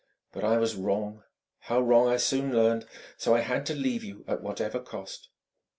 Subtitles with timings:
[0.31, 1.21] But I was wrong,
[1.59, 2.87] how wrong I soon learned....
[3.17, 5.29] So I had to leave you at whatever cost!"